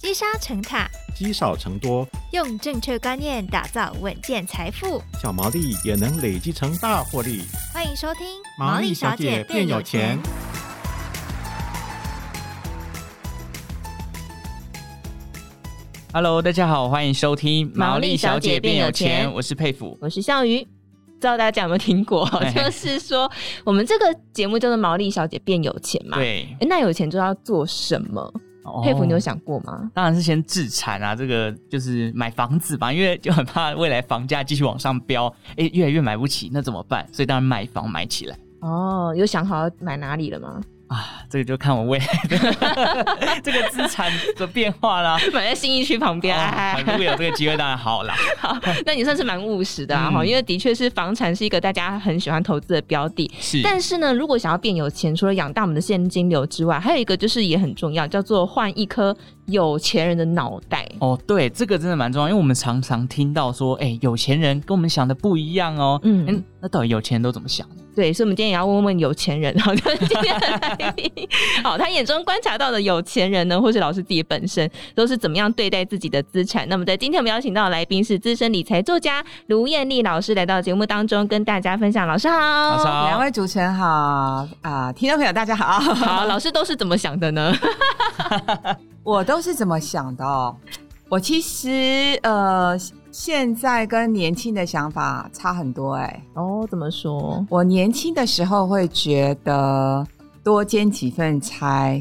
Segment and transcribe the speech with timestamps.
[0.00, 7.42] 积沙成塔，积少成多，用正确观念打造稳健财富，小毛利也能累积成大获利。
[7.74, 8.24] 欢迎收听
[8.56, 10.16] 《毛利小姐变有钱》。
[16.12, 20.62] Hello，大家好，欢迎收听《毛利小姐变有钱》，我是佩服，我是孝瑜。
[20.62, 22.24] 不知道大家有没有听过？
[22.54, 23.28] 就是说，
[23.64, 26.18] 我们这个节目叫做《毛利小姐变有钱》嘛。
[26.18, 28.32] 对，那有钱就要做什么？
[28.82, 29.90] 沛甫，你有想过吗？
[29.94, 37.06] 当然是先自产啊，这个就是买房子吧，因为就很怕未来房价继续往上飙，哎，越来越买不起，那怎么办？
[37.12, 38.38] 所以当然买房买起来。
[38.60, 40.60] 哦，有想好要买哪里了吗？
[40.88, 45.18] 啊，这个就看我未来的 这个资产的变化啦。
[45.32, 48.14] 买在新义区旁边，哦、如果有这个机会，当然好啦。
[48.40, 48.56] 好，
[48.86, 53.30] 那你算是蛮务实的啊，哈、嗯，因为的确是房产是一个大家很喜欢投资的标的。
[53.38, 59.14] 是，但是呢，如果想要变有钱，除了养大我们的现金流之外，还有一个就是也很重要，叫做换一颗
[59.46, 60.88] 有钱人的脑袋。
[61.00, 66.00] 哦，对，这个真的蛮重要，因为我们常常听到说，哎、欸，有钱人跟我们想的不一样哦。
[66.02, 67.68] 嗯，欸、那到底有钱人都怎么想？
[67.98, 71.10] 对，所以我们今天也要问问有钱人，好，今天的来宾，
[71.64, 76.68] 好，他眼中观察到的有钱人呢，或是老师自己本身，都是怎么样对待自己的资产？
[76.68, 82.06] 那么在今天我们邀请到的来宾是资深理财作家卢艳丽老师，来到节目当中跟大家分享。
[82.06, 87.52] 老师好，老师好，两位主持人好啊、呃，听众朋友大家好，好，老师都是怎么想的呢？
[89.02, 90.54] 我都是怎么想的哦？
[91.08, 92.78] 我其实呃。
[93.20, 97.44] 现在跟年轻的想法差很多哎、欸、哦，怎么说？
[97.50, 100.06] 我年轻的时候会觉得
[100.44, 102.00] 多兼几份差，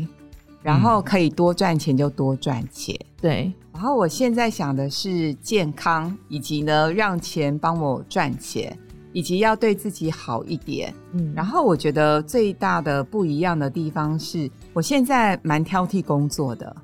[0.62, 2.96] 然后可以多赚钱就多赚钱。
[3.00, 8.78] 嗯、对，然后我现在想的是健康，以及呢让钱帮我赚钱，
[9.12, 10.94] 以及要对自己好一点。
[11.14, 16.76] 嗯，然后我觉得最大的不一样的地方是我现在蛮挑剔工作的。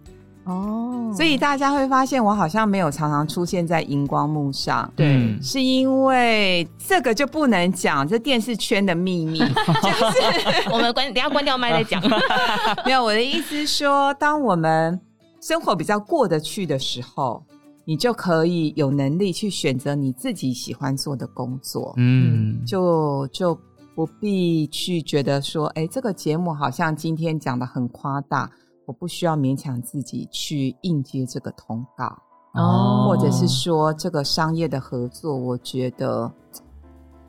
[0.45, 12.01] 哦，所以大家会发现我好像没有常常出现在荧光幕上，对，是因为这个就不能讲，这电视圈的秘密， 就是 我们关，等下关掉麦再讲。
[12.85, 14.99] 没有，我的意思是说，当我们
[15.41, 17.41] 生活比较过得去的时候，
[17.85, 23.57] 你就可以有能力去选择你自己喜欢做的工作，嗯，就就
[23.95, 28.49] 不必去觉得说，哎，这个节目好像今天讲的很夸大。
[28.85, 32.05] 我不需要勉强自己去应接这个通告
[32.53, 36.31] 哦，或者是说这个商业的合作，我觉得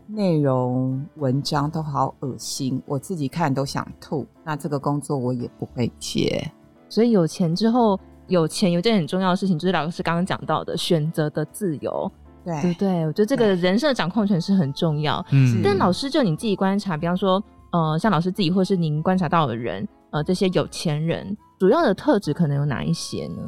[0.06, 4.26] 内容文章都好恶心，我自己看都想吐。
[4.44, 6.50] 那这个工作我也不会接。
[6.90, 12.10] 所以有钱之后，有钱有件很重要的事情，就是老师刚刚讲到的选择的自由，
[12.44, 15.24] 对对对，我觉得这个人生的掌控权是很重要。
[15.32, 17.42] 嗯，但老师就你自己观察，比方说，
[17.72, 21.36] 呃，像老师自己或是您观察到的人，呃，这些有钱人。
[21.58, 23.42] 主要的特质可能有哪一些呢？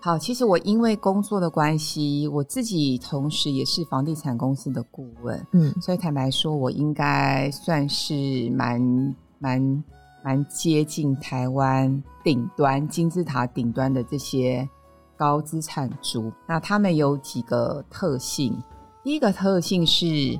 [0.00, 8.14] 好，其实我因为工作的关系，我自己同时也是房地产公司的顾问，嗯，所以坦白说，我应该算是
[8.50, 8.80] 蛮
[9.40, 9.84] 蛮
[10.22, 14.68] 蛮接近台湾顶端金字塔顶端的这些
[15.16, 16.30] 高资产族。
[16.46, 18.56] 那他们有几个特性，
[19.02, 20.38] 第一个特性是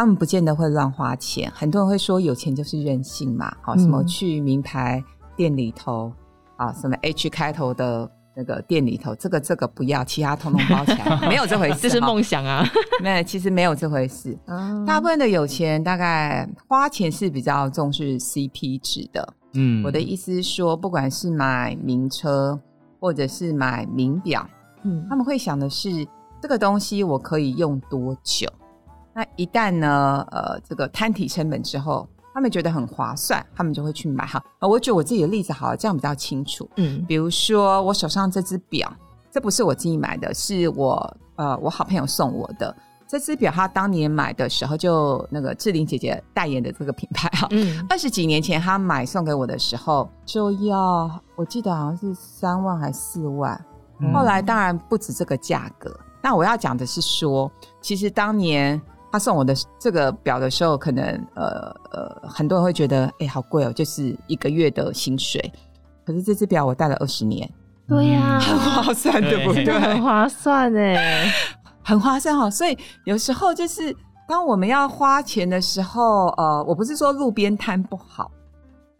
[0.00, 1.52] 他们不见得会乱花钱。
[1.54, 5.02] 很多人会说有钱就是任性嘛，好，什么去名牌
[5.36, 6.12] 店里头。
[6.56, 8.06] 啊，什么 H 开头的
[8.36, 12.62] 那个店里头，这个这个不要，其他通通包起来， 没有这回事，这是梦想啊。
[13.02, 14.36] 没有，其实没有这回事。
[14.44, 19.26] 嗯，大部分的有钱大概花钱是比较重视 CP 值的。
[19.54, 22.60] 嗯，我的意思是说，不管是买名车
[23.00, 24.46] 或者是买名表，
[24.82, 26.06] 嗯，他们会想的是
[26.42, 28.46] 这个东西我可以用多久？
[29.12, 32.08] 那一旦呢，呃，这个摊提成本之后。
[32.32, 34.40] 他们觉得很划算，他们就会去买哈。
[34.60, 36.66] 我举我自己的例子好了，这样比较清楚。
[36.76, 38.90] 嗯，比如说我手上这只表，
[39.32, 42.74] 这不是我自己买的，是我呃我好朋友送我的。
[43.08, 47.48] 这只表他当年买的时候，就那个志玲姐姐代言的这个品牌哈。
[47.50, 53.60] 嗯，二十几年前他买送给我的时候，就要我记得好像是三万还是四万。
[53.98, 55.94] 嗯，后来当然不止这个价格。
[56.22, 58.80] 那我要讲的是说，其实当年。
[59.12, 61.04] 他送我的这个表的时候，可能
[61.34, 65.52] 呃呃，很多人会觉得，哎、欸，好贵哦，就是一个月的薪水。
[66.06, 67.48] 可是这只表我戴了二十年，
[67.86, 69.66] 对呀、啊，很划算，对不对？
[69.78, 71.30] 很划算哎，
[71.84, 72.50] 很划算哈。
[72.50, 73.94] 所以有时候就是
[74.28, 78.30] 当我们要花钱的时候，呃，我不是说路边摊不好，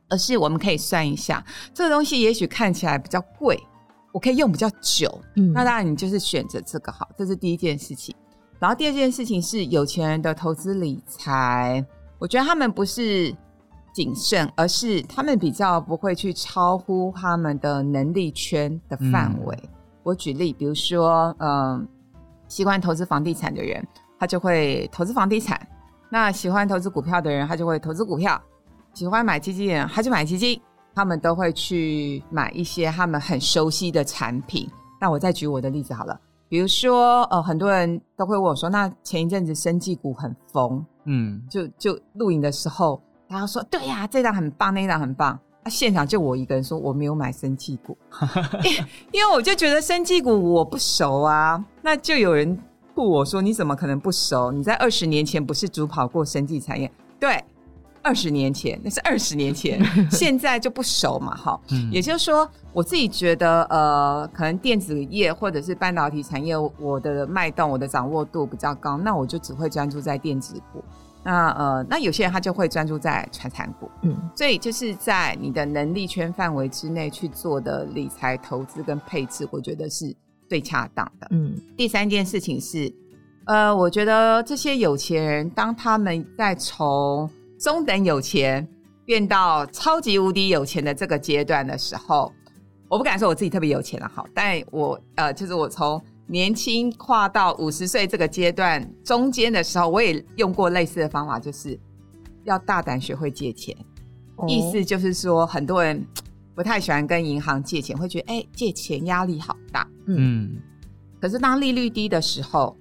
[0.08, 3.58] 而是我们可以算一下，这个东西也许看起来比较贵，
[4.12, 8.14] 我可以用比较久，嗯，那当然你就是选择这个好，这是第一件事情。
[8.60, 11.82] 然后第二件事情是有钱人的投资理财，
[12.18, 13.34] 我觉得他们不是
[13.94, 19.58] 谨慎，而是他们比较不会去超乎他们的能力圈的范围。
[20.02, 21.86] 我举例，比如说，嗯、呃，
[22.48, 23.82] 习惯投资房地产的人，
[24.18, 25.56] 他就会投资房地产；
[26.10, 28.38] 那喜欢投资股票的人，他就会投资股票；
[28.92, 30.60] 喜欢买基金的人，他就买基金。
[30.92, 34.68] 他们都会去买一些他们很熟悉的产品。
[35.00, 36.20] 那我再举我的例子好了，
[36.50, 45.38] 比如说，呃，很多人都会问我说，那前一阵子生技股很疯，嗯，就就录影的时候，他说，对呀、啊，这档很棒，那档很棒。
[45.62, 47.96] 啊，现场就我一个人说我没有买生技股，
[49.12, 51.64] 因为我就觉得生技股我不熟啊。
[51.82, 52.58] 那就有人
[52.96, 54.50] 吐我说，你怎么可能不熟？
[54.50, 56.90] 你在二十年前不是主跑过生技产业？
[57.20, 57.44] 对。
[58.02, 59.80] 二十年前，那是二十年前，
[60.10, 61.60] 现在就不熟嘛，哈。
[61.90, 70.82] 也就是说，我自己觉得，呃，可能电子业或者是半导体产业，我的脉动、我的掌握度比较高，那我就只会专注在电子股。
[71.22, 73.90] 那呃，那有些人他就会专注在传产股。
[74.02, 80.16] 嗯，所以就是在你的能力圈范围之内去做的理财投资跟配置，我觉得是
[80.48, 81.26] 最恰当的。
[81.30, 82.90] 嗯，第三件事情是，
[83.44, 87.28] 呃，我觉得这些有钱人，当他们在从
[87.60, 88.66] 中等有钱
[89.04, 92.32] 变到超级无敌有钱的这个阶段的时候，
[92.88, 101.78] 我不敢说我自己特别有钱了，好，但我呃，就是我从年轻跨到五十岁这个阶段中间的时候，我也用过类似的方法，就是
[102.44, 103.76] 要大胆学会借钱。
[104.36, 106.02] 哦、意思就是说，很多人
[106.54, 109.86] 不太喜欢跟银行借钱，会觉得哎、欸，借钱压力好大。
[110.06, 110.56] 嗯，
[111.20, 112.74] 可是当利率低的时候，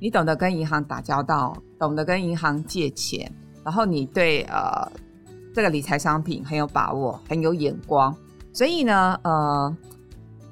[0.00, 3.30] 你懂得跟银行打交道，懂得跟银行借钱。
[3.64, 4.90] 然后你对呃
[5.54, 8.14] 这个理财商品很有把握，很有眼光，
[8.52, 9.76] 所以呢，呃，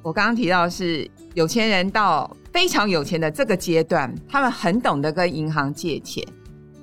[0.03, 6.23] 我刚刚提到是有钱人到非常有钱的这个阶段，他们很懂得跟银行借钱，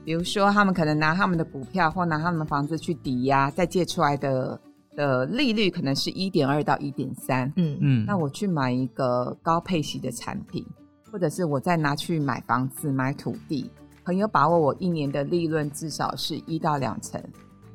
[0.03, 4.59] 比如说他们可能拿他们的股票或拿他们的房子去抵押，再借出来的
[4.95, 10.65] 的利率可能是一点二到一点三，嗯嗯，那我去买一个高配息的产品，
[11.11, 13.69] 或者是我再拿去买房子买土地。
[14.07, 17.21] 很有把握，我一年的利润至少是一到两成，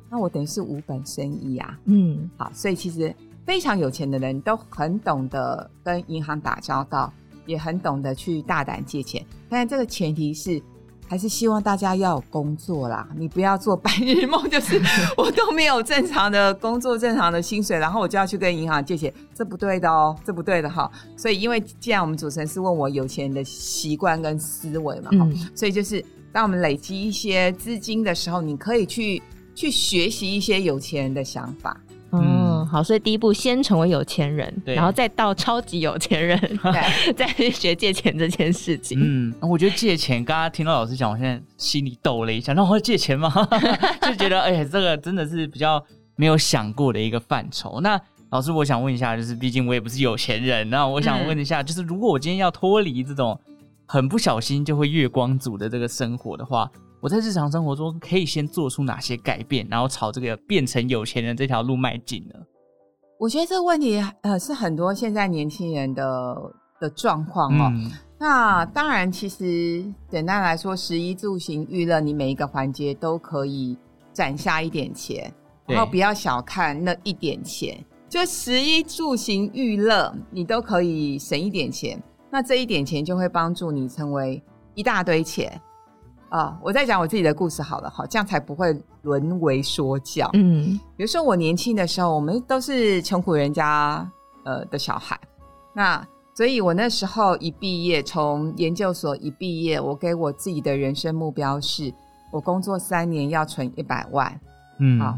[0.09, 1.77] 那我等于是无本生意啊。
[1.85, 3.15] 嗯，好，所以其实
[3.45, 7.13] 非常有钱的人都很懂得跟银行打交道，
[7.45, 9.23] 也很懂得去大胆借钱。
[9.47, 10.59] 但这个前提是，
[11.07, 14.81] 还是希望大家要有工作啦，你不要做白日梦， 就是
[15.15, 20.91] 我都没有正常的工作、正常的薪水，然后我就要去跟银行借钱，这不对的哦，这不对的哈。
[21.15, 26.03] 所以，因为既然我们主持人是问我有钱人的习惯跟思维嘛，嗯，所以就是。
[26.33, 29.21] 当我们累积一些资金的时候，你可以去
[29.53, 31.79] 去学习一些有钱人的想法。
[32.11, 38.99] 嗯，好，所以第一步先成为有钱人，然后再到超级有钱人，对 再去学借钱这件事情。
[39.01, 42.53] 嗯，我觉得借钱，刚刚听到老师讲，我现在心里抖了一下。
[42.53, 43.31] 那我会借钱吗？
[44.01, 45.83] 就觉得哎、欸，这个真的是比较
[46.15, 47.79] 没有想过的一个范畴。
[47.81, 53.39] 那老师，我想问一下，就是毕竟我也不是有钱人，那我想问一下，嗯、就是如果我今天要脱离这种。
[53.85, 56.69] 很不小心就会月光族的这个生活的话，
[57.01, 62.33] 我在日常生活中可以先做出哪些改变，然后朝这个变成有钱人这条路迈进呢？
[63.19, 66.35] 我觉得这个问题呃是很多现在年轻人的
[66.81, 67.71] 的状况哦。
[67.73, 73.77] 嗯、那当然，其实简单来说，食衣住行娱乐，你每一个环节都可以
[74.11, 75.33] 攒下一点钱，
[75.67, 77.77] 然后不要小看那一点钱，
[78.09, 82.01] 就食衣住行娱乐，你都可以省一点钱。
[82.33, 84.41] 那这一点钱就会帮助你成为
[84.73, 85.61] 一大堆钱
[86.29, 86.57] 啊、哦！
[86.63, 90.27] 我再讲我自己的故事好了，好，这样才不会沦为说教。
[90.33, 94.11] 嗯，比如说我年轻的时候，我们都是穷苦人家
[94.45, 95.15] 呃的小孩，
[95.75, 96.03] 那
[96.33, 101.93] 所以我那时候一毕业，从研究所一毕业，我给我自己的人生目标是，
[102.31, 104.41] 我工作三年要存一百万。
[104.79, 105.15] 嗯，好，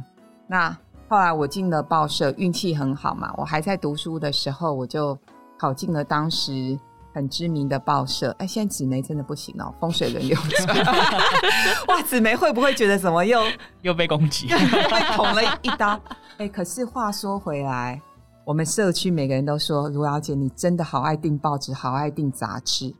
[0.48, 5.18] 那后来我进了报社，运气很好嘛，我还在读书的时候，我就
[5.58, 6.78] 考进了当时。
[7.16, 10.86] 很知名的报社，哎，现在紫梅真的不行哦，风水轮流转。
[11.88, 13.40] 哇，紫梅会不会觉得怎么又
[13.84, 15.98] 又被攻击， 被捅了一刀？
[16.40, 18.02] 哎，可是话说回来，
[18.44, 22.94] 我们社区每个人都说，卢瑶姐，你真的好爱订报纸，好爱订杂志。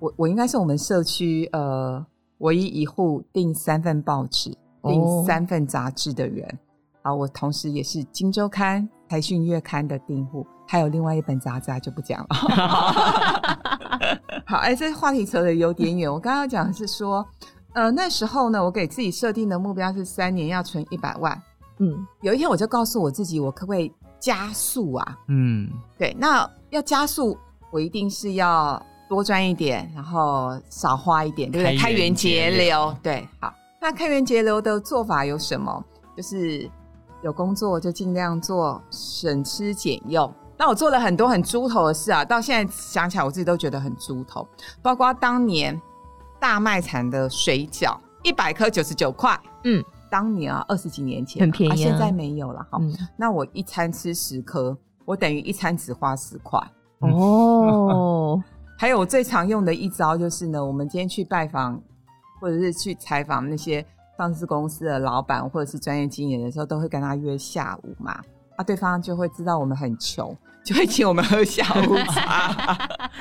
[0.00, 2.04] 我我应该是我们社区呃
[2.38, 6.46] 唯一一户订三份报纸、订三份杂志的人。
[7.00, 10.46] 啊、哦，我同时也是《金周刊》《财讯月刊》的订户。
[10.66, 12.26] 还有另外一本杂志，就不讲了。
[14.44, 16.12] 好，哎，这话题扯得有点远。
[16.12, 17.26] 我刚刚讲的是说，
[17.72, 21.40] 呃，那时候呢，我给自己设定的目标是三年要存一百万。
[21.78, 25.18] 嗯，有一天我就告诉我自己，我可不可以加速啊？
[25.28, 25.68] 嗯，
[25.98, 27.36] 对，那要加速，
[27.70, 31.78] 我一定是要多赚一点，然后少花一点，对不对？
[31.78, 32.94] 开源节流。
[33.02, 35.84] 对，好，那开源节流的做法有什么？
[36.16, 36.68] 就是
[37.22, 40.32] 有工作就尽量做，省吃俭用。
[40.58, 44.46] 那我做了很多很猪头的事啊，到现在想起来我自己都觉得很猪头，
[44.80, 45.80] 包括当年
[46.40, 52.78] 大卖场的水饺，一百颗九十九块，嗯，当年啊二十几年前、啊、很便宜、啊，现在没有了哈。
[52.80, 56.60] 嗯、那我一餐吃十颗，我等于一餐只花十块
[57.00, 58.42] 哦。
[58.78, 61.80] 还有我最常用的一招就是呢，我们今天去拜访
[62.40, 63.84] 或者是去采访那些
[64.18, 68.20] 上市公司的老板或者是专业经理人的时候，都会跟他约下午嘛，
[68.56, 72.76] 啊，对方就会知道我们很穷，就会请我们喝下午茶，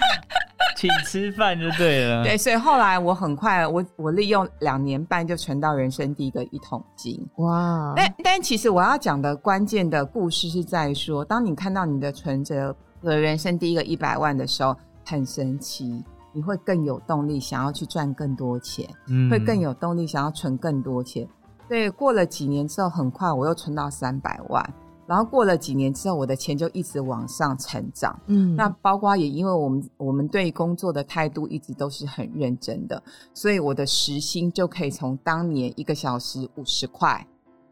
[0.76, 2.24] 请吃饭就对了。
[2.24, 7.26] 对，所以后来我很快，我我利用两年半就存到人生第一个一桶金。
[7.38, 7.94] 哇！
[7.96, 14.76] 但但其实我要讲的关键的故事是在说，当你看到你的存折的人生第一个一百万的时候。
[15.08, 21.28] 很神奇，你会更有动力想要去赚更多钱，嗯，会更有动力想要存更多钱。
[21.70, 24.74] 对，过了几年之后，很快我又存到三百万，
[25.08, 28.20] 然后过了几年之后，我的钱就一直往上成长。
[28.28, 33.02] 嗯，那包括也因为我们我们对工作的态度一直都是很认真的，
[33.34, 37.26] 所以我的时薪就可以从当年一个小时五十块。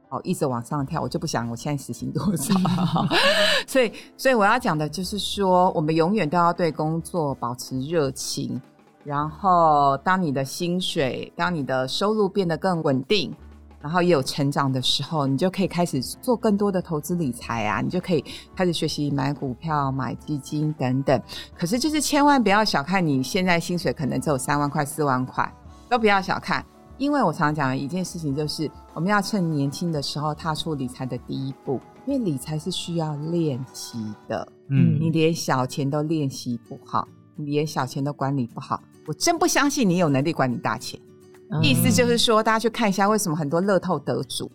[0.09, 2.53] 哦，一直往上跳，我就不想我现在时薪多少。
[3.65, 8.61] 所以，所以我要讲的就是说，我们永远都要对工作保持热情。
[9.03, 13.35] 然后，当你的薪水、当你的收入变得更稳定，
[13.83, 18.23] 然后也有成长的时候，你就可以开始做更多的投资理财啊，你就可以
[18.55, 21.21] 开始学习买股票、买基金等等。
[21.53, 25.53] 可是，就是千万不要小看你现在薪水可能只有三万块、四万块，
[25.89, 26.65] 都不要小看。
[26.97, 33.97] 因为我常常讲的一件事情就是，我们要趁年轻的时候踏出理财的第一步，因为理财是需要练习
[34.29, 34.47] 的。
[34.69, 40.97] 嗯，你连小钱都练习不好，你连小钱都管理不好，我真不相信你有能力管理大钱。
[41.53, 44.51] 嗯、意思就是说，大家去看一下，为什么很多乐透得主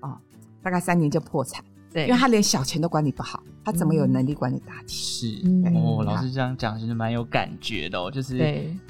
[0.00, 0.18] 啊、哦，
[0.62, 1.64] 大概三年就破产。
[1.92, 4.88] 对，因为他连小钱都管理不好，他怎么有能力管理大钱？
[4.88, 8.08] 是、嗯、哦，老师这样讲其实蛮有感觉的哦。
[8.08, 8.38] 就是，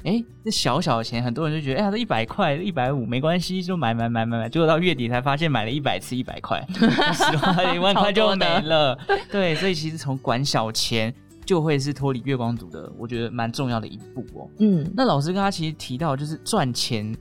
[0.03, 8.95] 哎，这小小的钱，很多人就觉得，哎呀，这一百块、一百五没关系，就买买买买买，结果到月底才发现买了一百次一百块，十万一万块就没了。
[9.31, 11.11] 对，所以其实从管小钱
[11.43, 14.47] 就会是脱离月光族的，我觉得蛮重要的一步哦。
[14.59, 17.11] 嗯，那老师刚刚其实提到，就是赚钱，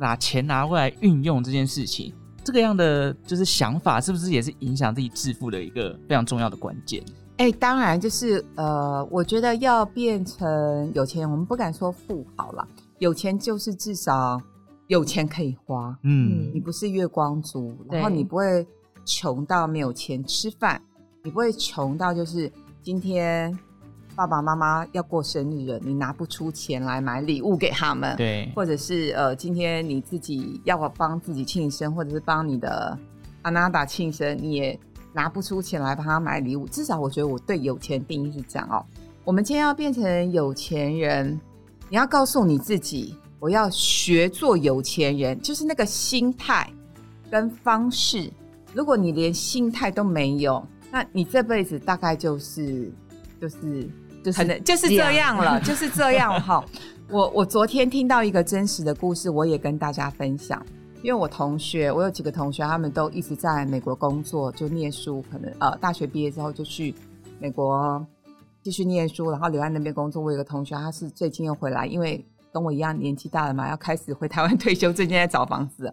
[0.00, 2.12] 把钱拿过来运用这件事情。
[2.42, 7.04] 这个样的就是想法，是不是也是影响自己致富的一个非常重要的关键？
[7.36, 12.66] 哎、欸，当然，就是呃，我觉得要变成有钱人，我们不敢说富豪了，
[12.98, 14.40] 有钱就是至少
[14.88, 15.96] 有钱可以花。
[16.02, 18.66] 嗯，你不是月光族，然后你不会
[19.04, 20.80] 穷到没有钱吃饭，
[21.22, 22.50] 你不会穷到就是
[22.82, 23.56] 今天。
[24.14, 32.98] 爸爸妈妈要过生日了，你拿不出钱来买礼物给他们，对，或者是呃，今天你自己要帮自己庆生，或者是帮你的
[33.42, 34.78] 阿娜达庆生，你也
[35.12, 36.66] 拿不出钱来帮他买礼物。
[36.66, 38.84] 至少我觉得我对有钱定义是这样哦。
[39.24, 41.40] 我们今天要变成有钱人，
[41.88, 46.68] 你要告诉你自己，我要学做有钱人，就是那个心态
[47.30, 48.30] 跟方式。
[48.74, 52.14] 如果你连心态都没有，那你这辈子大概
[53.40, 53.88] 就是
[54.22, 54.38] 就是。
[54.38, 56.64] 可能就是这样了， 就是这样哈。
[57.08, 60.64] 我我昨天听到一个真实的故事，我也跟大家分享。
[61.02, 66.94] 因为我同学，我有几个同学，他们都一直在美国工作，就念书，可能呃大学毕业之后就去
[67.38, 68.06] 美国
[68.62, 70.22] 继续念书，然后留在那边工作。
[70.22, 75.92] 我有个同学，他是最近又回来，因为跟我一样年纪大了嘛， 要开始回台湾退休，最近在找房子。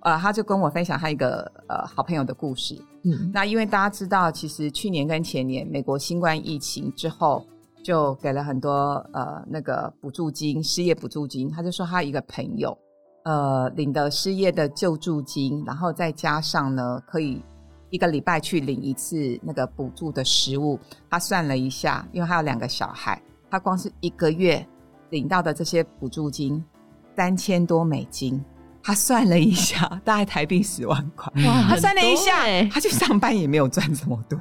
[0.00, 2.74] 呃，他就跟我分享他一个呃好朋友的故事。
[3.04, 7.44] 嗯，那因为大家知道，其实去年跟前年美国新冠疫情之后。
[7.84, 11.50] 就给了很多呃那个补助金，失业补助金。
[11.50, 12.78] 他就说他一个朋友，
[13.24, 17.42] 呃领的失业的救助金，然后再加上呢，可以
[17.90, 20.78] 一个礼拜去领一次那个补助的食物。
[21.10, 24.64] 他算了一下，因为他有两个小孩，他光是一个月
[25.12, 26.64] 领到的这些补助金
[27.16, 28.44] 三千多美金。
[28.84, 31.32] 他算了一下，大概台币十万块。
[31.44, 34.36] 哇，他算了一下，欸、他去上班也没有赚这么多。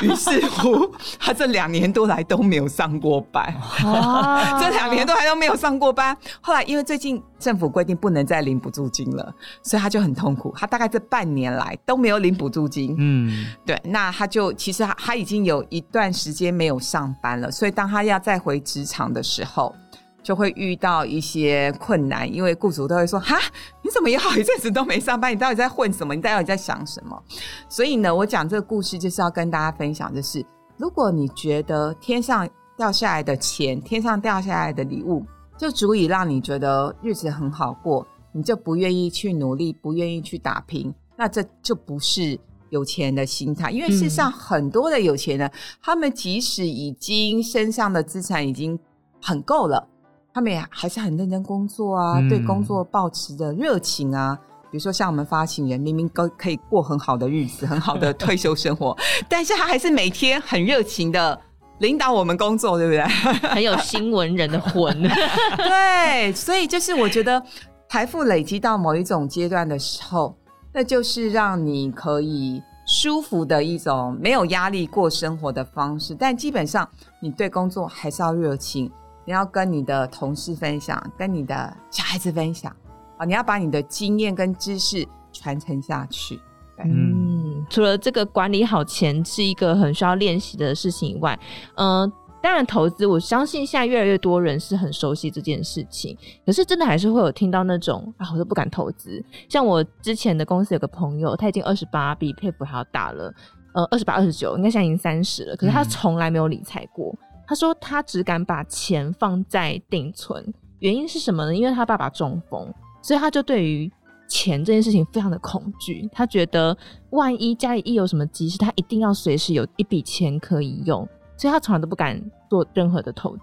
[0.00, 3.54] 于是乎，他这两年多来都没有上过班。
[3.84, 6.16] 哇，这两年多还都没有上过班。
[6.40, 9.30] 后来因为最近政府规定不能再领补助金了，
[9.62, 10.54] 所以他就很痛苦。
[10.56, 12.96] 他大概这半年来都没有领补助金。
[12.98, 17.50] 嗯，对，那他就其实他他已经有一段时间没有上班了。
[17.50, 19.74] 所以当他要再回职场的时候。
[20.22, 23.36] 就会遇到一些困难，因为雇主都会说：“哈，
[23.82, 25.32] 你怎么也好一阵子都没上班？
[25.32, 26.14] 你到底在混什么？
[26.14, 27.20] 你到底在想什么？”
[27.68, 30.44] 所以呢，我讲这个故事就是要跟大家分享，就是
[30.76, 35.24] 如果你觉得天上掉下来的钱、天上掉下来的礼物
[35.58, 42.38] 就足以让你觉得日子很好过，你就不愿意去努力，不愿意去打拼，那这就不是
[42.70, 45.52] 有钱人的心态，因为事实上很多的有钱人，嗯、
[45.82, 48.78] 他们即使已经身上的资产已经
[49.20, 49.86] 很够了，
[50.34, 54.38] 他们也还是很认真工作啊，嗯、对工作抱持的热情啊。
[54.70, 58.96] 比如说像我们发行人，明明都可以过很好的日子，很好的 退休生活，
[59.28, 61.38] 但是他还是每天很热情的
[61.78, 63.02] 领导我们工作，对不对？
[63.50, 65.02] 很有新闻人的魂。
[65.56, 67.42] 对，所以就是我觉得
[67.90, 70.34] 财富累积到某一种阶段的时候。
[70.74, 76.88] 那就是让你可以舒服的一种没有压力过生活的方式，但基本上
[77.20, 78.90] 你对工作还是要热情，
[79.24, 82.74] 你要跟你的同事分享，跟你的小孩子分享
[83.18, 86.40] 啊，你要把你的经验跟知识传承下去。
[86.84, 91.38] 嗯，除了这个管理好钱是一个很需要练习的事情以外，
[91.76, 92.12] 嗯、呃。
[92.42, 99.24] 当然，投资我相信现在越来越多人是很熟悉这件事情，可是真的还是会有听到那种啊，我都不敢投资。
[99.48, 103.32] 像我之前的公司有个朋友，他已经二十八，比佩服还要大了，
[103.74, 105.56] 呃，二十八、二十九，应该现在已经三十了。
[105.56, 107.16] 可是他从来没有理财过。
[107.16, 110.42] 嗯、他说他只敢把钱放在定存，
[110.78, 111.54] 原因是什么呢？
[111.54, 113.92] 因为他爸爸中风，所以他就对于
[114.26, 116.08] 钱这件事情非常的恐惧。
[116.10, 116.74] 他觉得
[117.10, 121.06] 万一家里一有什么急事，他一定要随时有一笔钱可以用。
[121.36, 122.18] 所以他从来都不敢
[122.48, 123.42] 做任何的投资。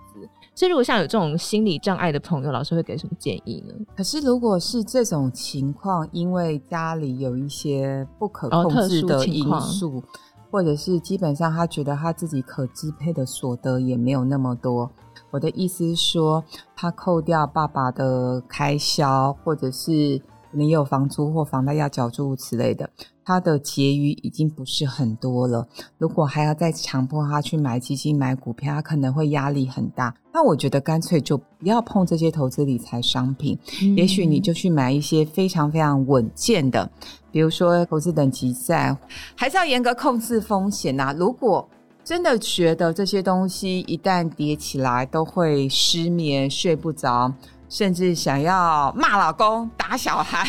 [0.55, 3.73] 所以如果像有这种心理障碍的朋友，老师会给什么建议呢？
[3.95, 10.03] 可是如果是这种情况，因为家里有一些不可控制的因素，哦、
[10.51, 14.89] 或者是基本上他觉得他自己可支配的所得也没有那么多。
[15.31, 16.43] 我的意思是说，
[16.75, 20.19] 他扣掉爸爸的开销，或者是
[20.51, 22.89] 你有房租或房贷要缴诸如此类的。
[23.23, 25.67] 他的结余已经不是很多了，
[25.99, 30.11] 如果还要再强迫他去买基金、买股票，他可能会压力很大。
[30.33, 36.89] 那我觉得干脆就不要碰这些投资理财商品，嗯、也许你就去买一些非常非常稳健的，
[37.31, 38.97] 比如说投资等级债，
[39.35, 41.13] 还是要严格控制风险呐、啊。
[41.13, 41.69] 如果
[42.03, 47.31] 真的觉得这些东西一旦跌起来都会失眠、睡不着。
[47.69, 50.43] 甚至想要骂老公、打小孩，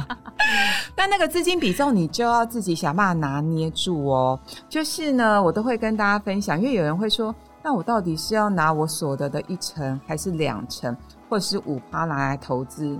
[0.96, 4.40] 但那个资金比重你就要自己想办法拿捏住哦。
[4.68, 10.96] 就是呢，我都会跟大家分享，因为有人会说，那我到底是要拿我所得的一成，还是两成，
[11.28, 12.98] 或者是五趴拿来投资？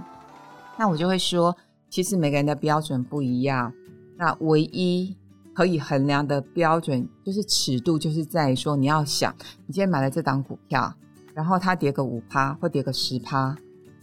[0.77, 1.57] 那我就会说，
[1.89, 3.73] 其实每个人的标准不一样。
[4.19, 5.17] 那唯一
[5.55, 9.35] 可以衡量的标准，就是尺度，就是在于说，你要想，
[9.67, 10.93] 你今天买了这档股票。
[11.35, 13.57] 然后它跌个五趴或跌个十趴，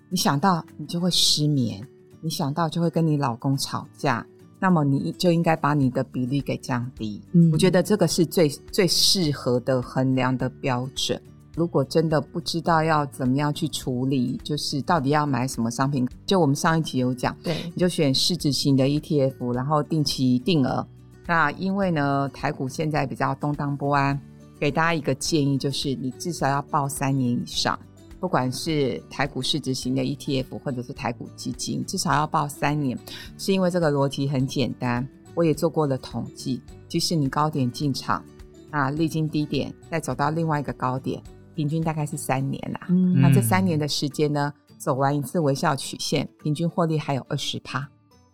[0.10, 1.86] 你想到你就会失眠，
[2.22, 4.26] 你想到就会跟你老公吵架，
[4.60, 7.22] 那么你就应该把你的比例给降低。
[7.34, 11.22] 嗯，我觉得这个是最最适合的衡量的标准。
[11.56, 20.88] 如果真的不知道要怎么样去处理，就是到底要买什么商品，就我们上一集有讲，对，你就选市值型的 ETF，然后定期定额。
[21.26, 24.18] 那因为呢，台股现在比较动荡不安。
[24.60, 27.78] 给大家一个建议，就是你至少要抱三年以上，
[28.20, 32.98] 不管是台股市值型的 ETF 或者是台股基金，至少要抱三年，
[33.38, 35.08] 是因为这个逻辑很简单。
[35.36, 38.24] 我也做过了统计，即使你高点进场，
[38.72, 41.22] 啊，历经低点，再走到另外一个高点，
[41.54, 42.88] 平均大概是三年啦。
[42.90, 47.88] 嗯，那这三年的时间呢，走完一次微笑曲线，平均获利还有二十趴。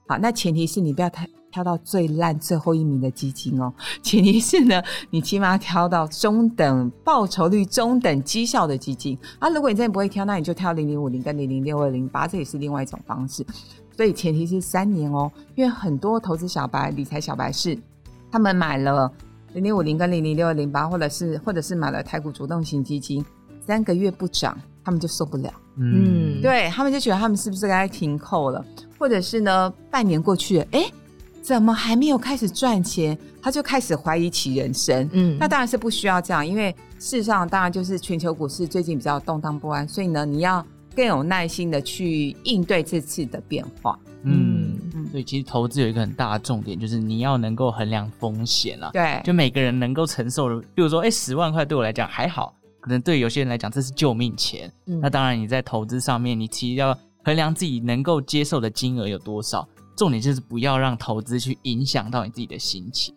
[0.07, 1.27] 好，那前提是你不要太。
[1.53, 9.47] 挑到最烂最后一名的基金哦， 前提是呢，你起码挑到中等报酬率、中等绩效的基金啊。
[9.49, 13.45] 如果你真的不会挑，那你就挑零零五零跟零零六二零八，这也是另外一种方式。
[13.95, 17.77] 所以前提是三年哦，因为很多投资小白、理财小白是
[18.31, 19.11] 他们买了
[19.53, 23.23] 零零五零跟零零六二零八，或者是或者是买了台股主动型基金，
[23.63, 25.53] 三个月不涨，他们就受不了。
[25.77, 28.65] 嗯，对他们就觉得他们是不是该停扣了，
[28.97, 30.91] 或者是呢，半年过去了，哎。
[31.43, 35.09] 怎么还没有开始赚钱，他就开始怀疑起人生。
[35.11, 43.99] 嗯，那当然是不需要这样，因为事实上当然就是全球股市最近比较动荡不安，所以呢，你要更有耐心的去应对这次的变化。
[44.23, 44.79] 嗯，
[45.11, 48.89] 所以其实投资有一个很大的重点，就是你要能够衡量风险啊。
[48.93, 54.71] 对，就每个人能够承受的，比如说，哎，十万块对我来讲还好，可能对有些人来讲这是救命钱。
[54.85, 59.67] 嗯，那当然你在投资上面，你其实要衡量自己能够接受的金额有多少。
[59.95, 63.13] 重点就是不要让投资去影响到你自己的心情。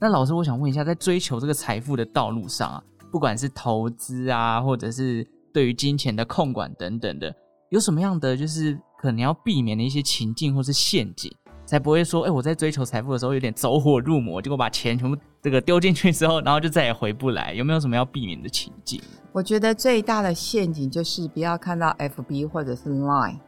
[0.00, 7.34] 那老师，我想问一下，在追求这个财富的道路上啊，不管是投资啊，或者是对于金钱的控管等等的，
[7.70, 11.30] 有什么样的就是可能要避免的一些情境或是陷阱，
[11.66, 17.52] 才不会说，哎，我在追求财富的时候有点走火入魔，结果把钱全部这个丢进去之后，然后就再也回不来。
[17.52, 19.02] 有没有什么要避免的情境？
[19.32, 23.38] 我觉得最大的陷阱就是不要看到 FB 或者是 Line。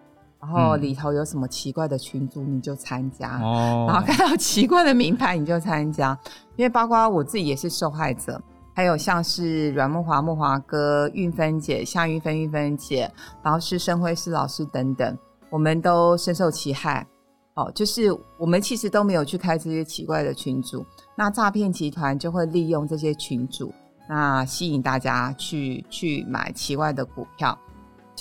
[0.43, 6.19] 然后里头有什么奇怪的群组你就参加，嗯、然后看到 奇怪的名牌你就参加，
[6.57, 8.43] 因为包括我自己也是受害者，
[8.75, 13.09] 还有像是阮木华木华哥、韵芬姐、夏运芬韵芬姐，
[13.41, 15.17] 然后是生辉是老师等等，
[15.49, 17.07] 我们都深受其害。
[17.55, 23.73] 哦，就是我们其实都没有去开这些奇怪的群组，那诈骗集团就会利用这些群组，
[24.09, 27.57] 那吸引大家去去买奇怪的股票。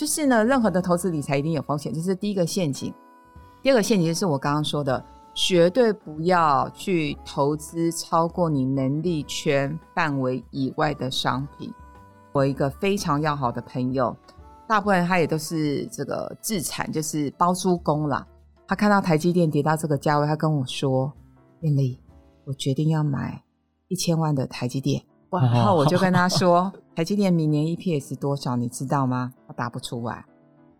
[0.02, 2.92] 就是呢，任何的投资理财一定有风险，这是第一个陷阱。
[3.62, 5.00] 第二个陷阱就是我刚刚说的，
[5.32, 11.72] 绝对不要去投资超过你能力圈范围以外的商品。
[12.32, 14.12] 我一个非常要好的朋友，
[14.66, 18.26] 大部分他也都是这个自产，就是包租公啦。
[18.66, 21.12] 他看到台积电跌到这个价位，他跟我说
[21.62, 22.00] ：“艳丽，
[22.44, 23.40] 我决定要买
[23.86, 25.00] 一千万的台积电。”
[25.32, 28.54] 然后我就跟他说：“台积电明年 EPS 多少？
[28.56, 30.24] 你知道吗？”他答不出来。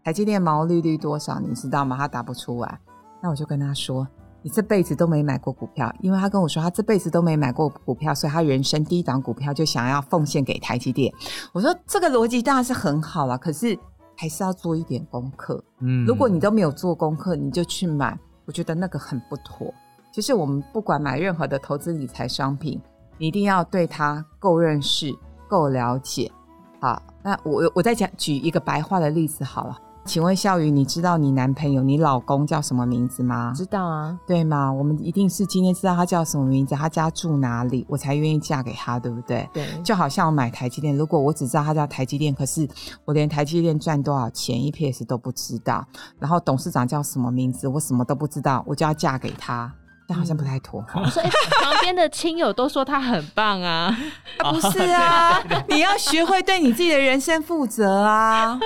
[0.03, 1.39] 台积电毛利率多少？
[1.39, 1.97] 你知道吗？
[1.97, 2.81] 他答不出来。
[3.21, 4.09] 那我就跟他说
[4.43, 11.13] ：“你这辈子都没买过股票，因为他跟我说他这辈子都没买过股票，所以他人生第一档股票就想要奉献给台积电。”
[11.53, 13.79] 我说：“这个逻辑当然是很好了，可是
[14.17, 15.63] 还是要做一点功课。
[15.81, 19.73] 嗯，如果你都没有做功课，你就去买，我觉得那个很不妥。
[20.11, 22.81] 其实我们不管买任何的投资理财商品。”
[23.19, 25.15] 你一定要对他够认识、
[25.47, 26.33] 够了解。
[26.81, 29.79] 好，那我我再讲举一个白话的例子好了。
[30.05, 33.53] 请问笑宇，你知道你男朋友、你老公叫什么名字吗？
[33.55, 34.73] 知道啊，对吗？
[34.73, 39.49] 我们一定是今天知道他叫什么名字，他家住哪里，我才愿意嫁给他，对不对？
[39.53, 39.65] 对。
[39.85, 42.69] 就好像我买台积电，如果我只知道他叫台积电，可是
[43.05, 45.87] 我连台积电赚多少钱、EPS 都不知道，
[46.19, 49.73] 然后董事长叫什么名字，我什么都不知道，我就要嫁给他。
[50.07, 50.85] 但好像不太妥。
[51.11, 51.27] 所以
[51.63, 53.97] 旁边的亲友都说他很棒啊，
[54.39, 58.59] 啊不是啊， 你要学会对你自己的人生负责啊！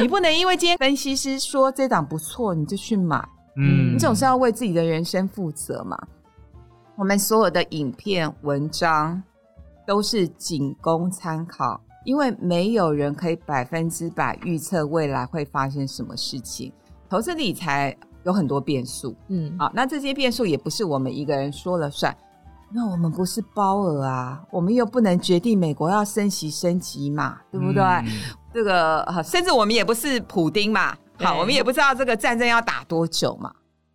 [0.00, 3.22] 你不能因为今天分析师说这档不错，你就去买。
[3.56, 5.98] 嗯，你总是要为自己的人生负责嘛。
[6.96, 9.22] 我们所有的影片、文章
[9.86, 16.72] 都是仅供参考，因为没有人可以百分之百预测未来会发生什么事情。
[17.08, 17.96] 投资理财。
[18.24, 22.14] 有很多变数，嗯，好，那这些变数也不是我们一个人说了算，
[22.72, 27.82] 那我们不是包尔啊，我们又不能决定美国要升息升级嘛，对不对？
[27.82, 28.06] 嗯、
[28.52, 33.52] 这个甚至我们也不是普丁嘛，好，我们也不知道这个战争要打多久嘛，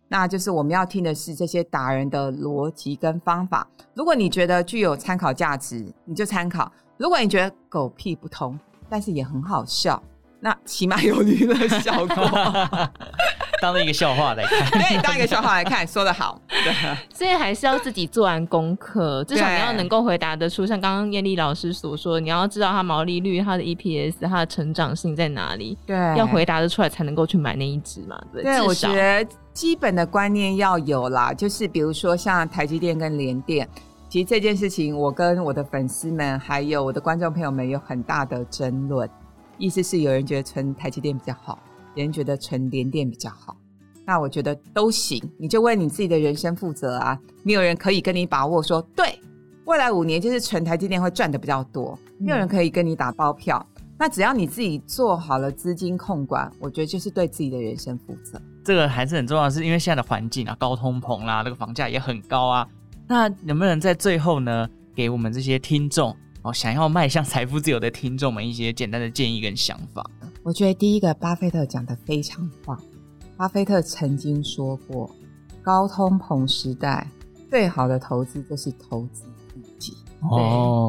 [0.08, 3.66] 那就是我们要听的是这些达人的逻辑跟方法。
[3.94, 8.58] 如果你觉得具有参考价值，你就参考；如果你觉得狗屁不通，
[8.88, 10.02] 但是也很好笑。
[10.40, 12.16] 那起码有娱乐效果，
[13.60, 16.40] 当一个笑话来看，对，当一个笑话来看，说的好。
[16.48, 16.72] 对，
[17.12, 28.20] 所以还是要自己做完功课，至少你要能够回答得出，像刚刚艳丽老师所说，你要知道它毛利率、它的 EPS、它的成长性在哪里，对，要回答得出来才能够去买那一只嘛。
[28.32, 33.66] 对，对，我觉得基本的观念要有啦，就是比如说像台积电跟联电，
[34.10, 39.08] 其实这件事情，我跟我的粉丝们还有我的观众朋友们有很大的争论。
[39.58, 41.58] 意思是有人觉得存台积电比较好，
[41.94, 43.56] 有人觉得存联电比较好。
[44.04, 47.18] 那我觉得都行，你就为你自己的人生负责啊！
[47.42, 49.18] 没有人可以跟你把握说，对，
[49.64, 53.66] 未来五年就是存台积电会赚的比较多，没有人可以跟你打包票。
[53.74, 58.40] 嗯、那只要你自己做好了资金控管，我觉得就是对自己的人生负责。
[58.62, 62.68] 这个还是很重要是，因为现在的环境啊，高通膨啦，那个房价也很高啊。
[63.08, 66.16] 那能不能在最后呢，给我们这些听众？
[66.46, 70.08] 哦，想要迈向财富自由的听众们一些简单的建议跟想法。
[70.44, 72.80] 我觉得第一个，巴菲特讲的非常棒。
[73.36, 75.10] 巴菲特曾经说过，
[75.60, 77.10] 高通膨时代
[77.50, 79.96] 最好的投资就是投资自己。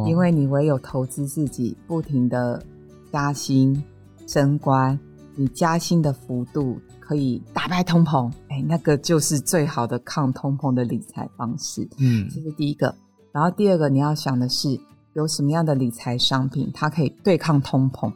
[0.06, 2.63] 因为你唯有投资自己，不停的
[3.12, 3.84] 加薪
[4.28, 4.98] 升官，
[5.36, 8.32] 你加薪的幅度可以打败通膨。
[8.50, 11.82] 哎，那个就是最好的抗通膨的理财方式。
[11.98, 12.93] 嗯，这是第一个。
[13.32, 14.80] 然后第二个，你要想的是。
[15.17, 18.13] 有什么样的理财商品，它可以对抗通膨？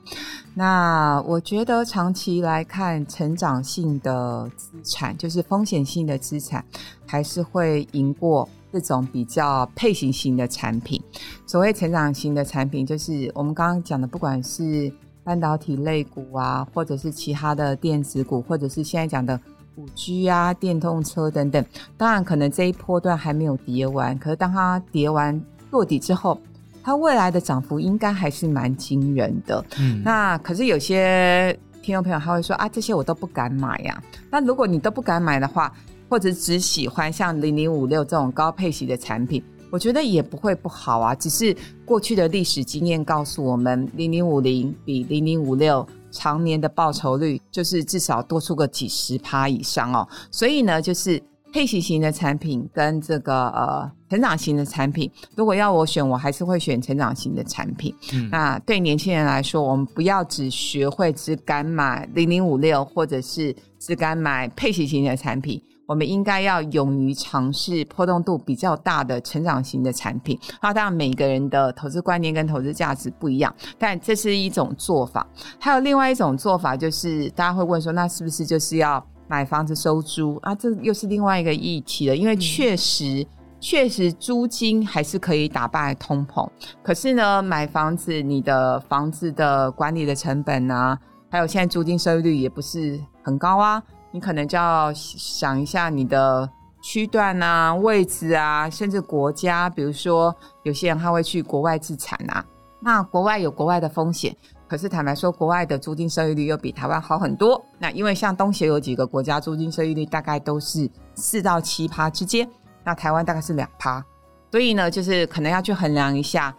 [0.54, 6.64] 那我觉得长期来看，成长性的资产，就是风险性的资产，
[7.08, 11.02] 还是会赢过这种比较配型型的产品。
[11.48, 19.40] 所谓成长型的产品，就是我们刚刚讲的，不管是半导体类股啊，或者是其他的电子股，或者是现在讲的
[19.76, 21.66] 五 G 啊、电动车等等。
[21.98, 26.40] 当然，可能这一波段还没有跌完，可是当它跌完落底之后，
[26.84, 29.63] 它未来的涨幅应该还是蛮惊人的。
[29.80, 34.04] 嗯，那可是有些听众朋友他会说啊，这些我都不敢买呀。
[34.30, 35.72] 那如果你都不敢买的话，
[36.10, 41.15] 或者只喜欢像零零五六这种高配息的产品，我觉得也不会不好啊。
[41.15, 50.08] 只是过去的历史经验告诉我们，零零五零比零零五六常年的报酬率就是至少多出个几十趴以上哦。
[50.30, 57.94] 所以呢，就是配息型的产品跟这个呃成长型的产品，如果要我选，我还是会选成长型的产品。
[58.14, 65.62] 嗯，那对年轻人来说，我们不要只学会只敢买零零五六，或者是只敢买配息型的产品。
[65.88, 70.40] 我们应该要勇于尝试波动度比较大的成长型的产品。
[70.62, 75.28] 那当然，每个人的投资观念跟投资价值不一样，但这是一种做法。
[75.60, 80.54] 还有另外一种做法，就是大家会问说，那是不是就是要买房子收租啊？
[80.54, 82.13] 这又是另外一个议题了。
[82.13, 83.26] 因为确实，
[83.62, 86.46] 确实租金还是可以打败通膨。
[86.84, 93.82] 可是呢，买房子，你的房子的管理的成本啊，还有现在租金收益率也不是很高啊。
[94.12, 96.50] 你可能就要想一下你的
[96.84, 99.70] 区段啊、位置啊，甚至国家。
[99.70, 102.44] 比如说，有些人他会去国外自产啊，
[102.82, 104.36] 那国外有国外的风险。
[104.72, 107.62] 可是坦白说，国外的租金收益率又比台湾好很多。
[107.78, 112.50] 那因为像东协有几个国家租金收益率大概都是四到七趴之间，
[112.82, 114.02] 那台湾大概是两趴。
[114.50, 116.56] 所以呢，就是可能要去衡量一下。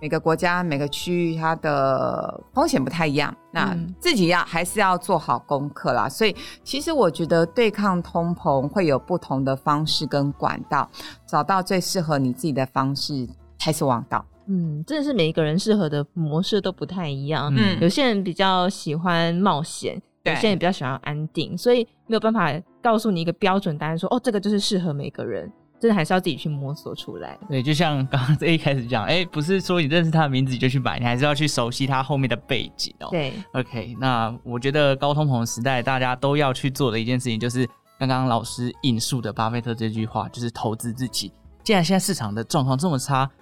[0.00, 6.08] 每个国家、每个区域，它的风险不太一样，那自己要还是要做好功课啦。
[6.08, 10.90] 所以，其实我觉得对抗通膨会有不同的方式跟管道，
[11.28, 14.26] 找到最适合你自己的方式才是王道。
[14.46, 17.52] 嗯，真的是每一个人适合的模式都不太一样。
[17.56, 22.52] 嗯，有些人比较喜欢冒险，有些人比较喜欢安定，所以没有办法
[22.82, 25.50] 告诉你一个标准答案，说哦，这个就是适合每个人。
[25.80, 27.36] 真的还是要自己去摸索出来。
[27.48, 33.08] 对，就像刚刚这一开始讲，哎、欸，不是说你认识他的名字你就去买，你还是要去熟悉他后面的背景哦。
[33.10, 41.32] 对，OK，那我觉得高通膨的时代，大家都要去做的一件事情，就是刚刚老师引述的巴菲特这句话，就是投资自己。
[41.64, 43.28] 既然现在市场的状况这么差，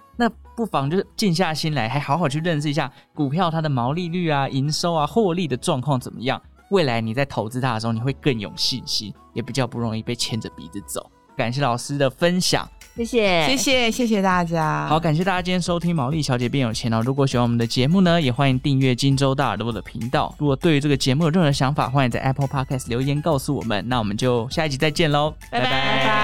[0.55, 6.41] 不妨就是静下心来，还好好去认识一下股票它的毛利率啊、营收啊、获利的状况怎么样。
[6.69, 11.09] 未来你在投资它的时候，你会更有信心，也比较不容易被牵着鼻子走。
[11.35, 14.87] 感谢老师的分享，谢谢，谢谢，谢谢大家。
[14.87, 17.01] 好，感谢大家今天收听《毛利小姐变有钱》哦。
[17.05, 20.35] 如果喜欢我们的节目呢，也欢迎订阅荆州大耳朵的频道。
[20.37, 23.83] 如果对于这个节目有任何想法，欢迎在 Apple Podcast 留言告诉我们。
[23.87, 26.20] 那我们就下一集再见喽，拜拜拜拜。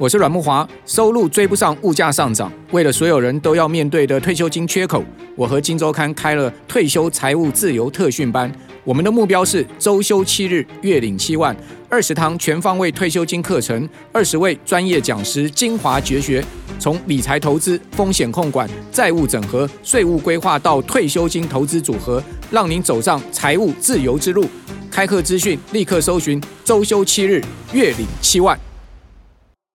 [0.00, 5.04] 我是阮木华，收入追不上物价上涨，为了所有人都要面对的退休金缺口，
[5.36, 8.50] 我和金周刊开了退休财务自由特训班。
[8.82, 11.54] 我们的目标是周休七日，月领七万，
[11.90, 16.42] 二十堂全方位退休金课程，二十位专业讲师精华绝学，
[16.78, 24.46] 从理财投资、风险控管、债务整合、税务规划到退休金投资组合，让您走上财务自由之路。
[24.90, 28.58] 开课资讯立刻搜寻周休七日，月领七万。